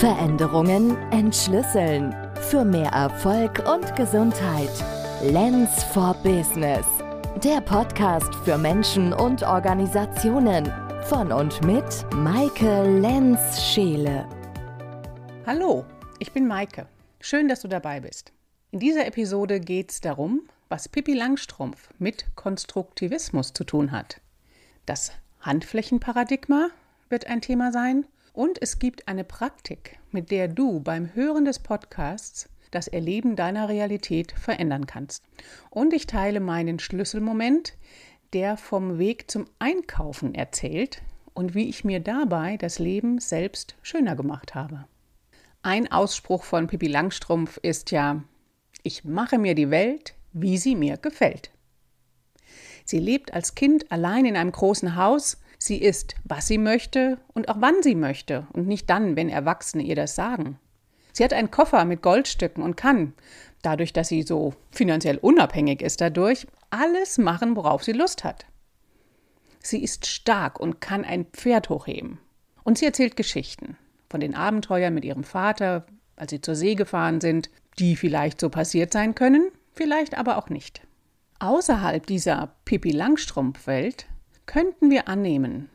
[0.00, 2.14] Veränderungen entschlüsseln.
[2.50, 4.68] Für mehr Erfolg und Gesundheit.
[5.22, 6.84] Lens for Business.
[7.44, 10.70] Der Podcast für Menschen und Organisationen.
[11.04, 14.28] Von und mit Maike Lenz-Scheele.
[15.46, 15.84] Hallo,
[16.18, 16.88] ich bin Maike.
[17.20, 18.32] Schön, dass du dabei bist.
[18.72, 24.20] In dieser Episode geht es darum, was Pippi Langstrumpf mit Konstruktivismus zu tun hat.
[24.86, 26.70] Das Handflächenparadigma
[27.08, 31.60] wird ein Thema sein und es gibt eine Praktik, mit der du beim Hören des
[31.60, 35.24] Podcasts das Erleben deiner Realität verändern kannst.
[35.70, 37.74] Und ich teile meinen Schlüsselmoment,
[38.32, 41.00] der vom Weg zum Einkaufen erzählt
[41.32, 44.86] und wie ich mir dabei das Leben selbst schöner gemacht habe.
[45.62, 48.24] Ein Ausspruch von Pippi Langstrumpf ist ja,
[48.82, 51.52] ich mache mir die Welt, wie sie mir gefällt.
[52.84, 57.48] Sie lebt als Kind allein in einem großen Haus, sie isst, was sie möchte und
[57.48, 60.58] auch wann sie möchte und nicht dann, wenn Erwachsene ihr das sagen.
[61.12, 63.14] Sie hat einen Koffer mit Goldstücken und kann,
[63.62, 68.46] dadurch, dass sie so finanziell unabhängig ist dadurch, alles machen, worauf sie Lust hat.
[69.60, 72.18] Sie ist stark und kann ein Pferd hochheben.
[72.64, 73.78] Und sie erzählt Geschichten
[74.10, 77.48] von den Abenteuern mit ihrem Vater, als sie zur See gefahren sind,
[77.78, 80.82] die vielleicht so passiert sein können, vielleicht aber auch nicht.
[81.38, 84.06] Außerhalb dieser Pippi Langstrumpf-Welt
[84.46, 85.70] könnten wir annehmen,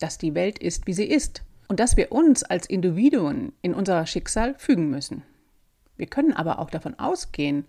[0.00, 4.04] dass die Welt ist, wie sie ist und dass wir uns als Individuen in unser
[4.06, 5.22] Schicksal fügen müssen.
[5.96, 7.66] Wir können aber auch davon ausgehen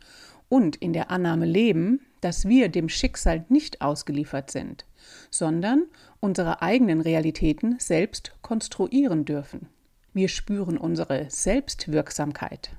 [0.50, 4.86] und in der Annahme leben, dass wir dem Schicksal nicht ausgeliefert sind,
[5.30, 5.86] sondern
[6.20, 9.68] unsere eigenen Realitäten selbst konstruieren dürfen.
[10.14, 12.72] Wir spüren unsere Selbstwirksamkeit.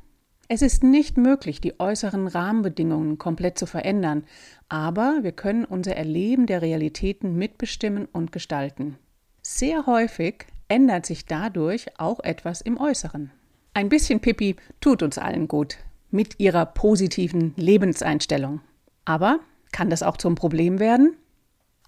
[0.49, 4.25] Es ist nicht möglich, die äußeren Rahmenbedingungen komplett zu verändern,
[4.69, 8.99] aber wir können unser Erleben der Realitäten mitbestimmen und gestalten.
[9.41, 13.31] Sehr häufig ändert sich dadurch auch etwas im Äußeren.
[13.73, 15.79] Ein bisschen Pipi tut uns allen gut
[16.11, 18.61] mit ihrer positiven Lebenseinstellung.
[19.05, 19.41] Aber
[19.73, 21.17] kann das auch zum Problem werden?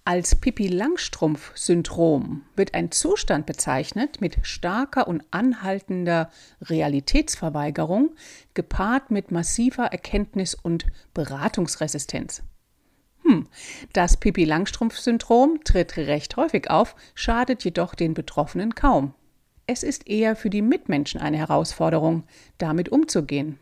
[0.07, 6.31] Als Pippi-Langstrumpf-Syndrom wird ein Zustand bezeichnet mit starker und anhaltender
[6.61, 8.15] Realitätsverweigerung,
[8.53, 12.41] gepaart mit massiver Erkenntnis- und Beratungsresistenz.
[13.23, 13.49] Hm,
[13.91, 19.13] das Pippi-Langstrumpf-Syndrom tritt recht häufig auf, schadet jedoch den Betroffenen kaum.
[19.65, 22.23] Es ist eher für die Mitmenschen eine Herausforderung,
[22.59, 23.59] damit umzugehen.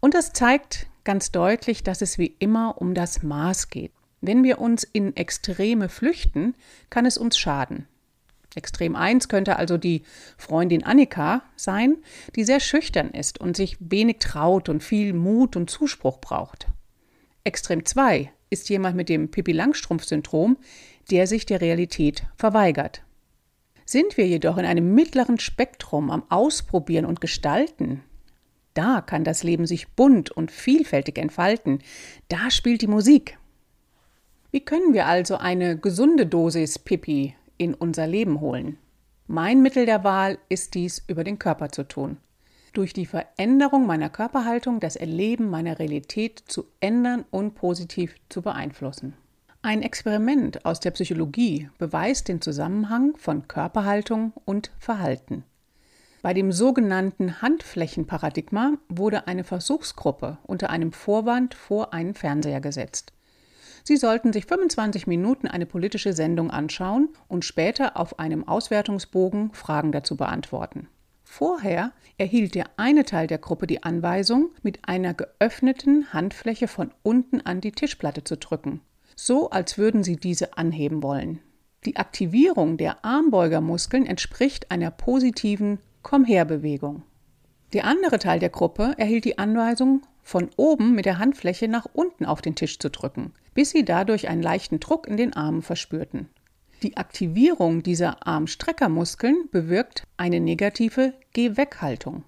[0.00, 3.92] Und das zeigt ganz deutlich, dass es wie immer um das Maß geht.
[4.20, 6.54] Wenn wir uns in Extreme flüchten,
[6.90, 7.86] kann es uns schaden.
[8.54, 10.02] Extrem 1 könnte also die
[10.36, 11.98] Freundin Annika sein,
[12.34, 16.66] die sehr schüchtern ist und sich wenig traut und viel Mut und Zuspruch braucht.
[17.44, 20.56] Extrem 2 ist jemand mit dem Pippi Langstrumpf-Syndrom,
[21.10, 23.02] der sich der Realität verweigert.
[23.86, 28.02] Sind wir jedoch in einem mittleren Spektrum am Ausprobieren und Gestalten,
[28.74, 31.80] da kann das Leben sich bunt und vielfältig entfalten,
[32.28, 33.36] da spielt die Musik.
[34.52, 38.78] Wie können wir also eine gesunde Dosis Pipi in unser Leben holen?
[39.28, 42.16] Mein Mittel der Wahl ist dies über den Körper zu tun.
[42.72, 49.14] Durch die Veränderung meiner Körperhaltung das Erleben meiner Realität zu ändern und positiv zu beeinflussen.
[49.62, 55.44] Ein Experiment aus der Psychologie beweist den Zusammenhang von Körperhaltung und Verhalten.
[56.22, 63.12] Bei dem sogenannten Handflächenparadigma wurde eine Versuchsgruppe unter einem Vorwand vor einen Fernseher gesetzt.
[63.84, 69.92] Sie sollten sich 25 Minuten eine politische Sendung anschauen und später auf einem Auswertungsbogen Fragen
[69.92, 70.88] dazu beantworten.
[71.24, 77.40] Vorher erhielt der eine Teil der Gruppe die Anweisung, mit einer geöffneten Handfläche von unten
[77.40, 78.80] an die Tischplatte zu drücken,
[79.14, 81.38] so als würden sie diese anheben wollen.
[81.84, 87.04] Die Aktivierung der Armbeugermuskeln entspricht einer positiven Komm-her-Bewegung.
[87.72, 92.24] Der andere Teil der Gruppe erhielt die Anweisung, von oben mit der Handfläche nach unten
[92.24, 96.28] auf den Tisch zu drücken, bis sie dadurch einen leichten Druck in den Armen verspürten.
[96.82, 102.24] Die Aktivierung dieser Armstreckermuskeln bewirkt eine negative Geh-weg-Haltung.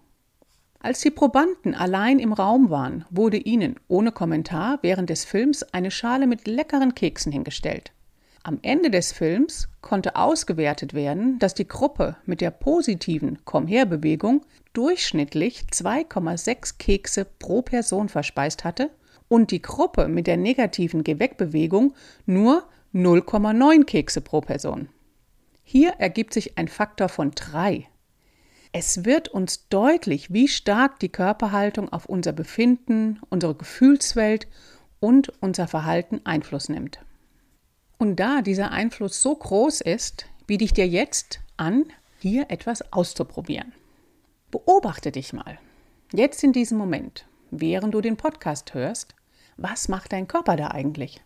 [0.81, 5.91] Als die Probanden allein im Raum waren, wurde ihnen ohne Kommentar während des Films eine
[5.91, 7.93] Schale mit leckeren Keksen hingestellt.
[8.45, 15.67] Am Ende des Films konnte ausgewertet werden, dass die Gruppe mit der positiven Komm-her-Bewegung durchschnittlich
[15.71, 18.91] 2,6 Kekse pro Person verspeist hatte
[19.29, 21.95] und die Gruppe mit der negativen Geh-weg-Bewegung
[22.27, 24.89] nur 0,9 Kekse pro Person.
[25.63, 27.87] Hier ergibt sich ein Faktor von 3.
[28.73, 34.49] Es wird uns deutlich, wie stark die Körperhaltung auf unser Befinden, unsere Gefühlswelt
[34.99, 36.99] und unser Verhalten Einfluss nimmt.
[37.99, 41.85] Und da dieser Einfluss so groß ist, biete ich dir jetzt an,
[42.19, 43.73] hier etwas auszuprobieren.
[44.51, 45.59] Beobachte dich mal.
[46.13, 49.15] Jetzt in diesem Moment, während du den Podcast hörst,
[49.57, 51.23] was macht dein Körper da eigentlich?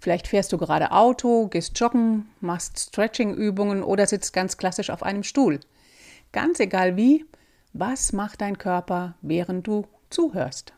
[0.00, 5.22] Vielleicht fährst du gerade Auto, gehst joggen, machst Stretching-Übungen oder sitzt ganz klassisch auf einem
[5.22, 5.60] Stuhl.
[6.32, 7.24] Ganz egal wie,
[7.72, 10.72] was macht dein Körper, während du zuhörst?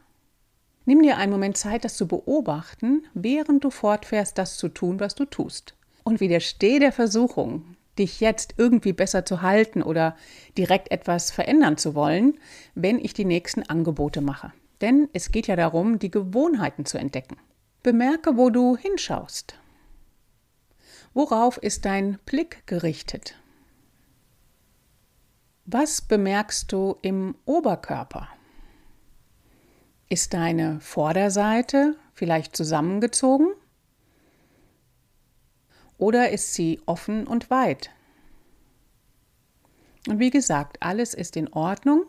[0.89, 5.15] Nimm dir einen Moment Zeit, das zu beobachten, während du fortfährst, das zu tun, was
[5.15, 5.75] du tust.
[6.03, 10.17] Und widersteh der Versuchung, dich jetzt irgendwie besser zu halten oder
[10.57, 12.39] direkt etwas verändern zu wollen,
[12.75, 14.55] wenn ich die nächsten Angebote mache.
[14.81, 17.37] Denn es geht ja darum, die Gewohnheiten zu entdecken.
[17.83, 19.59] Bemerke, wo du hinschaust.
[21.13, 23.35] Worauf ist dein Blick gerichtet?
[25.67, 28.29] Was bemerkst du im Oberkörper?
[30.11, 33.49] Ist deine Vorderseite vielleicht zusammengezogen?
[35.99, 37.91] Oder ist sie offen und weit?
[40.09, 42.05] Und wie gesagt, alles ist in Ordnung.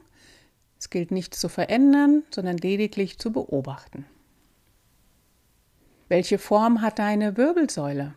[0.80, 4.06] Es gilt nichts zu verändern, sondern lediglich zu beobachten.
[6.07, 8.16] Welche Form hat deine Wirbelsäule?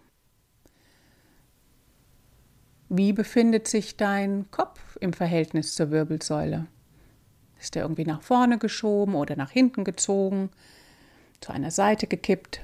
[2.89, 6.67] Wie befindet sich dein Kopf im Verhältnis zur Wirbelsäule?
[7.63, 10.51] Ist er irgendwie nach vorne geschoben oder nach hinten gezogen,
[11.41, 12.61] zu einer Seite gekippt?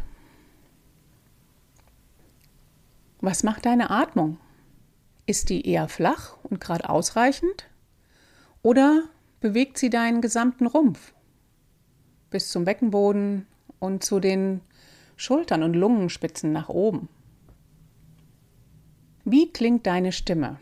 [3.21, 4.39] Was macht deine Atmung?
[5.25, 7.69] Ist die eher flach und gerade ausreichend?
[8.63, 9.05] Oder
[9.39, 11.13] bewegt sie deinen gesamten Rumpf
[12.31, 13.47] bis zum Beckenboden
[13.79, 14.63] und zu den
[15.17, 17.09] Schultern und Lungenspitzen nach oben?
[19.25, 20.59] Wie klingt deine Stimme,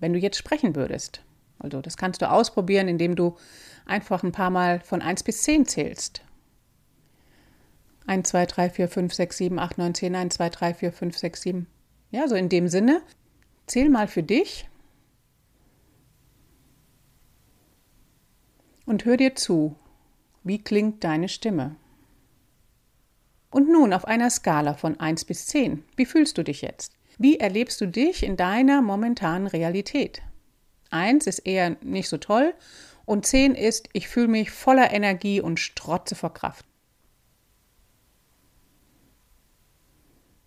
[0.00, 1.22] wenn du jetzt sprechen würdest?
[1.58, 3.36] Also das kannst du ausprobieren, indem du
[3.86, 6.22] einfach ein paar Mal von 1 bis 10 zählst.
[8.06, 11.18] 1, 2, 3, 4, 5, 6, 7, 8, 9, 10, 1, 2, 3, 4, 5,
[11.18, 11.66] 6, 7.
[12.10, 13.02] Ja, so in dem Sinne,
[13.66, 14.68] zähl mal für dich
[18.84, 19.76] und hör dir zu,
[20.42, 21.76] wie klingt deine Stimme.
[23.50, 26.92] Und nun auf einer Skala von 1 bis 10, wie fühlst du dich jetzt?
[27.18, 30.22] Wie erlebst du dich in deiner momentanen Realität?
[30.90, 32.54] 1 ist eher nicht so toll
[33.04, 36.64] und 10 ist, ich fühle mich voller Energie und strotze vor Kraft.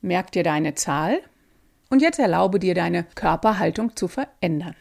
[0.01, 1.19] Merk dir deine Zahl
[1.89, 4.75] und jetzt erlaube dir deine Körperhaltung zu verändern.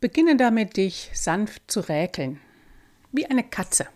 [0.00, 2.40] Beginne damit, dich sanft zu räkeln,
[3.12, 3.86] wie eine Katze.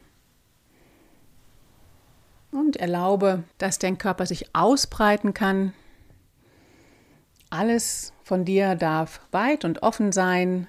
[2.50, 5.72] Und erlaube, dass dein Körper sich ausbreiten kann.
[7.50, 10.66] Alles von dir darf weit und offen sein,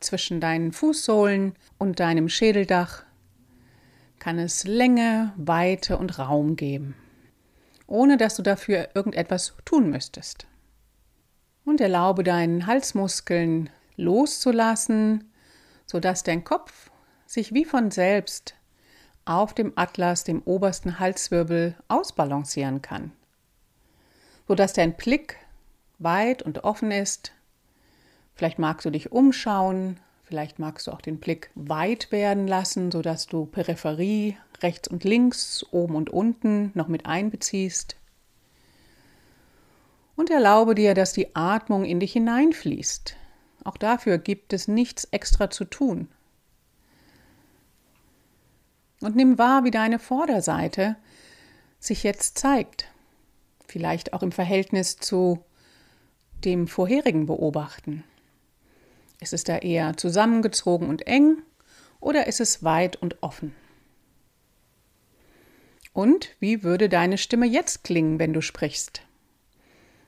[0.00, 3.04] zwischen deinen Fußsohlen und deinem Schädeldach
[4.18, 6.94] kann es Länge, Weite und Raum geben,
[7.86, 10.46] ohne dass du dafür irgendetwas tun müsstest.
[11.64, 15.30] Und erlaube deinen Halsmuskeln loszulassen,
[15.86, 16.90] sodass dein Kopf
[17.26, 18.54] sich wie von selbst
[19.24, 23.12] auf dem Atlas, dem obersten Halswirbel, ausbalancieren kann,
[24.48, 25.36] sodass dein Blick
[25.98, 27.32] weit und offen ist
[28.40, 33.26] Vielleicht magst du dich umschauen, vielleicht magst du auch den Blick weit werden lassen, sodass
[33.26, 37.96] du Peripherie rechts und links, oben und unten noch mit einbeziehst.
[40.16, 43.14] Und erlaube dir, dass die Atmung in dich hineinfließt.
[43.64, 46.08] Auch dafür gibt es nichts extra zu tun.
[49.02, 50.96] Und nimm wahr, wie deine Vorderseite
[51.78, 52.86] sich jetzt zeigt.
[53.66, 55.44] Vielleicht auch im Verhältnis zu
[56.42, 58.02] dem vorherigen Beobachten.
[59.20, 61.42] Ist es da eher zusammengezogen und eng
[62.00, 63.54] oder ist es weit und offen?
[65.92, 69.02] Und wie würde deine Stimme jetzt klingen, wenn du sprichst?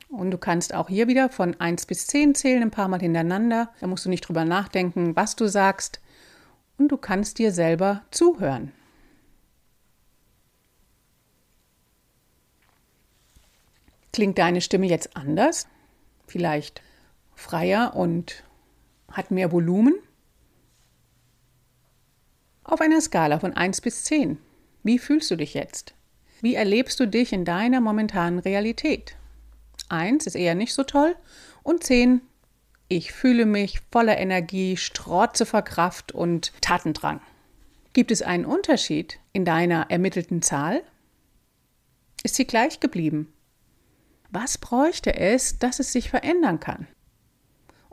[0.09, 3.71] Und du kannst auch hier wieder von 1 bis 10 zählen, ein paar Mal hintereinander.
[3.79, 5.99] Da musst du nicht drüber nachdenken, was du sagst.
[6.77, 8.71] Und du kannst dir selber zuhören.
[14.11, 15.67] Klingt deine Stimme jetzt anders?
[16.27, 16.81] Vielleicht
[17.33, 18.43] freier und
[19.13, 19.95] hat mehr Volumen?
[22.63, 24.37] Auf einer Skala von 1 bis 10.
[24.83, 25.93] Wie fühlst du dich jetzt?
[26.41, 29.15] Wie erlebst du dich in deiner momentanen Realität?
[29.89, 31.15] 1 ist eher nicht so toll
[31.63, 32.21] und 10
[32.89, 37.21] ich fühle mich voller Energie, strotze vor Kraft und Tatendrang.
[37.93, 40.83] Gibt es einen Unterschied in deiner ermittelten Zahl?
[42.21, 43.33] Ist sie gleich geblieben?
[44.29, 46.87] Was bräuchte es, dass es sich verändern kann?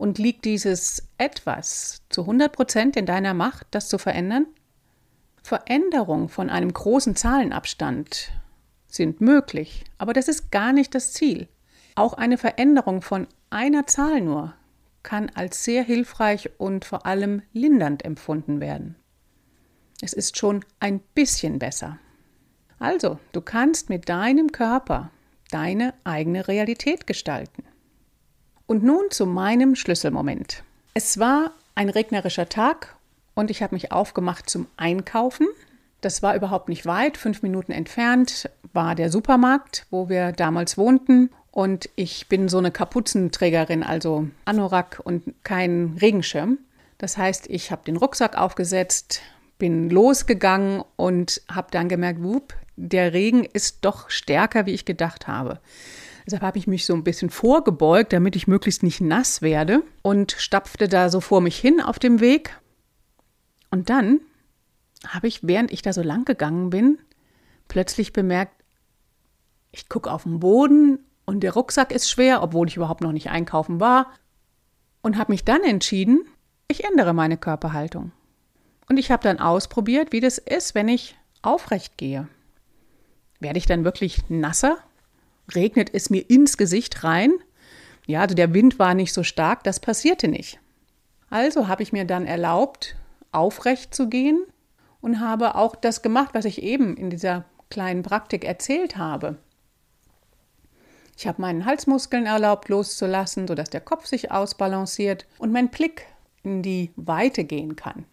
[0.00, 4.47] Und liegt dieses etwas zu 100 Prozent in deiner Macht, das zu verändern?
[5.42, 8.33] Veränderung von einem großen Zahlenabstand
[8.88, 11.49] sind möglich, aber das ist gar nicht das Ziel.
[11.97, 14.54] Auch eine Veränderung von einer Zahl nur
[15.02, 18.97] kann als sehr hilfreich und vor allem lindernd empfunden werden.
[20.00, 21.99] Es ist schon ein bisschen besser.
[22.78, 25.11] Also, du kannst mit deinem Körper
[25.50, 27.64] deine eigene Realität gestalten.
[28.71, 30.62] Und nun zu meinem Schlüsselmoment.
[30.95, 32.95] Es war ein regnerischer Tag
[33.35, 35.49] und ich habe mich aufgemacht zum Einkaufen.
[36.03, 41.31] Das war überhaupt nicht weit, fünf Minuten entfernt war der Supermarkt, wo wir damals wohnten.
[41.50, 46.59] Und ich bin so eine Kapuzenträgerin, also Anorak und kein Regenschirm.
[46.97, 49.21] Das heißt, ich habe den Rucksack aufgesetzt,
[49.59, 55.27] bin losgegangen und habe dann gemerkt, wupp, der Regen ist doch stärker, wie ich gedacht
[55.27, 55.59] habe.
[56.30, 60.30] Deshalb habe ich mich so ein bisschen vorgebeugt, damit ich möglichst nicht nass werde und
[60.30, 62.56] stapfte da so vor mich hin auf dem Weg.
[63.72, 64.20] Und dann
[65.08, 67.00] habe ich, während ich da so lang gegangen bin,
[67.66, 68.62] plötzlich bemerkt,
[69.72, 73.30] ich gucke auf den Boden und der Rucksack ist schwer, obwohl ich überhaupt noch nicht
[73.30, 74.12] einkaufen war.
[75.02, 76.25] Und habe mich dann entschieden,
[76.68, 78.12] ich ändere meine Körperhaltung.
[78.88, 82.28] Und ich habe dann ausprobiert, wie das ist, wenn ich aufrecht gehe.
[83.40, 84.78] Werde ich dann wirklich nasser?
[85.54, 87.33] Regnet es mir ins Gesicht rein?
[88.07, 90.59] Ja, also der Wind war nicht so stark, das passierte nicht.
[91.28, 92.97] Also habe ich mir dann erlaubt,
[93.33, 94.45] aufrecht zu gehen
[95.00, 99.38] und habe auch das gemacht, was ich eben in dieser kleinen Praktik erzählt habe.
[101.16, 106.07] Ich habe meinen Halsmuskeln erlaubt loszulassen, sodass der Kopf sich ausbalanciert und mein Blick
[106.42, 108.07] in die Weite gehen kann.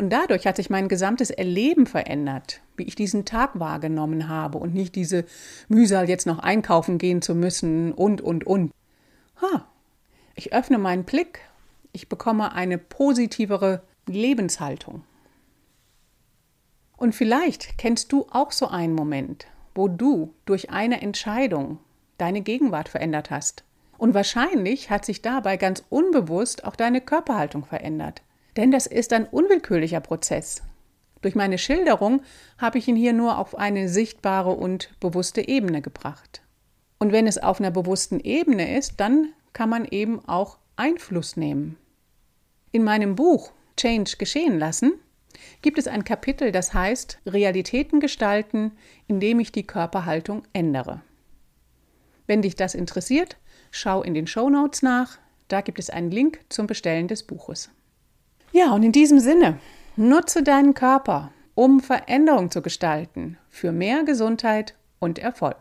[0.00, 4.72] Und dadurch hat sich mein gesamtes Erleben verändert, wie ich diesen Tag wahrgenommen habe und
[4.72, 5.26] nicht diese
[5.68, 8.72] Mühsal, jetzt noch einkaufen gehen zu müssen und, und, und.
[9.42, 9.66] Ha,
[10.34, 11.40] ich öffne meinen Blick,
[11.92, 15.04] ich bekomme eine positivere Lebenshaltung.
[16.96, 21.76] Und vielleicht kennst du auch so einen Moment, wo du durch eine Entscheidung
[22.16, 23.64] deine Gegenwart verändert hast.
[23.98, 28.22] Und wahrscheinlich hat sich dabei ganz unbewusst auch deine Körperhaltung verändert.
[28.56, 30.62] Denn das ist ein unwillkürlicher Prozess.
[31.22, 32.22] Durch meine Schilderung
[32.58, 36.42] habe ich ihn hier nur auf eine sichtbare und bewusste Ebene gebracht.
[36.98, 41.76] Und wenn es auf einer bewussten Ebene ist, dann kann man eben auch Einfluss nehmen.
[42.72, 44.92] In meinem Buch Change geschehen lassen
[45.62, 48.72] gibt es ein Kapitel, das heißt Realitäten gestalten,
[49.06, 51.02] indem ich die Körperhaltung ändere.
[52.26, 53.36] Wenn dich das interessiert,
[53.70, 57.70] schau in den Show Notes nach, da gibt es einen Link zum Bestellen des Buches.
[58.52, 59.58] Ja, und in diesem Sinne,
[59.96, 65.56] nutze deinen Körper, um Veränderung zu gestalten für mehr Gesundheit und Erfolg.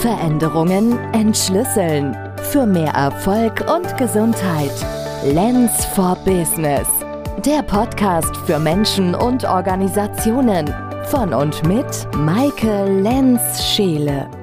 [0.00, 2.16] Veränderungen entschlüsseln
[2.50, 4.72] für mehr Erfolg und Gesundheit.
[5.24, 6.88] Lens for Business.
[7.44, 10.74] Der Podcast für Menschen und Organisationen
[11.04, 11.86] von und mit
[12.16, 14.39] Maike Lenz-Scheele.